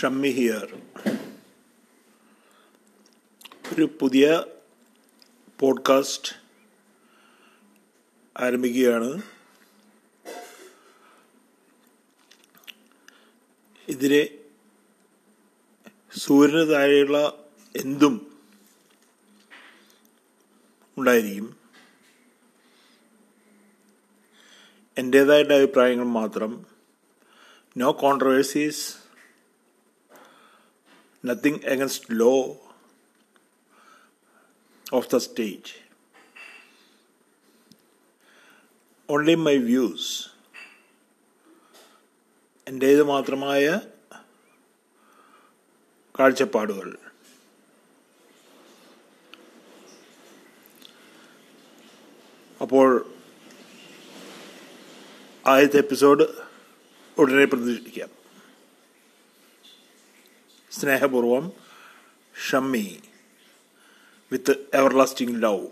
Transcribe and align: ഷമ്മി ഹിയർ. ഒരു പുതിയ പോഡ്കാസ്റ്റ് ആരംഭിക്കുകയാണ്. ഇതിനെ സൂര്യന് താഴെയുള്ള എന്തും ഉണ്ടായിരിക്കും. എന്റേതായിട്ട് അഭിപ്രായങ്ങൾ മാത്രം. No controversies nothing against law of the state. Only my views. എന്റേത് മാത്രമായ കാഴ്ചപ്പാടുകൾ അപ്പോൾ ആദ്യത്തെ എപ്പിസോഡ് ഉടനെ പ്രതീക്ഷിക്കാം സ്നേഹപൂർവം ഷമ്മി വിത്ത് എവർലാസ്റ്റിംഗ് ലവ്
ഷമ്മി 0.00 0.28
ഹിയർ. 0.28 0.82
ഒരു 3.74 3.88
പുതിയ 4.00 4.44
പോഡ്കാസ്റ്റ് 5.60 6.32
ആരംഭിക്കുകയാണ്. 8.36 9.22
ഇതിനെ 13.88 14.28
സൂര്യന് 16.18 16.72
താഴെയുള്ള 16.72 17.44
എന്തും 17.76 18.40
ഉണ്ടായിരിക്കും. 20.98 21.56
എന്റേതായിട്ട് 24.98 25.54
അഭിപ്രായങ്ങൾ 25.54 26.04
മാത്രം. 26.04 26.66
No 27.76 27.92
controversies 27.92 28.99
nothing 31.24 31.62
against 31.72 32.02
law 32.22 32.40
of 34.86 35.04
the 35.12 35.20
state. 35.20 35.68
Only 39.08 39.34
my 39.46 39.56
views. 39.68 40.02
എന്റേത് 42.66 43.02
മാത്രമായ 43.12 43.64
കാഴ്ചപ്പാടുകൾ 46.14 46.88
അപ്പോൾ 52.60 52.88
ആദ്യത്തെ 55.46 55.78
എപ്പിസോഡ് 55.78 56.24
ഉടനെ 57.16 57.44
പ്രതീക്ഷിക്കാം 57.44 58.10
സ്നേഹപൂർവം 60.71 61.45
ഷമ്മി 62.35 62.85
വിത്ത് 64.31 64.53
എവർലാസ്റ്റിംഗ് 64.73 65.43
ലവ് 65.43 65.65